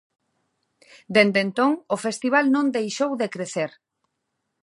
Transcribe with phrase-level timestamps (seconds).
[1.15, 3.71] Dende entón, o festival non deixou de crecer.